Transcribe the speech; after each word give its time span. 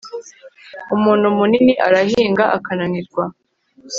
umuntu 0.95 1.25
munini 1.37 1.73
arahinga 1.87 2.43
akananirwa 2.57 3.23